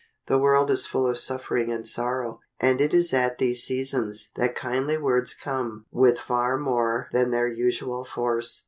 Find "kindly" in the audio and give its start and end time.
4.55-4.97